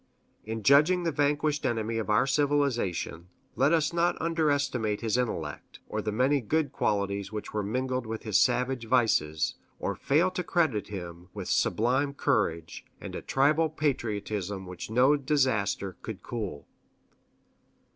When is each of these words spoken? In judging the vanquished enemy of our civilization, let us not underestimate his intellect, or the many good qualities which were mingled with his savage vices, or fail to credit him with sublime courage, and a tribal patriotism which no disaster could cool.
In 0.45 0.63
judging 0.63 1.03
the 1.03 1.11
vanquished 1.11 1.63
enemy 1.63 1.99
of 1.99 2.09
our 2.09 2.25
civilization, 2.25 3.27
let 3.55 3.71
us 3.71 3.93
not 3.93 4.19
underestimate 4.19 5.01
his 5.01 5.15
intellect, 5.15 5.79
or 5.87 6.01
the 6.01 6.11
many 6.11 6.41
good 6.41 6.71
qualities 6.71 7.31
which 7.31 7.53
were 7.53 7.61
mingled 7.61 8.07
with 8.07 8.23
his 8.23 8.39
savage 8.39 8.87
vices, 8.87 9.53
or 9.77 9.93
fail 9.93 10.31
to 10.31 10.43
credit 10.43 10.87
him 10.87 11.29
with 11.35 11.47
sublime 11.47 12.15
courage, 12.15 12.83
and 12.99 13.13
a 13.13 13.21
tribal 13.21 13.69
patriotism 13.69 14.65
which 14.65 14.89
no 14.89 15.15
disaster 15.15 15.95
could 16.01 16.23
cool. 16.23 16.65